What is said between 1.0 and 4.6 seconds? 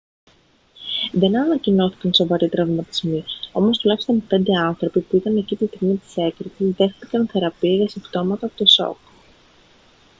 δεν ανακοινώθηκαν σοβαροί τραυματισμοί όμως τουλάχιστον πέντε